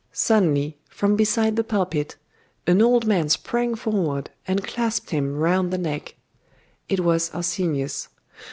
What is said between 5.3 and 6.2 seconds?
round the neck.